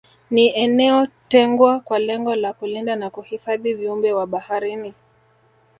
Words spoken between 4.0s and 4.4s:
wa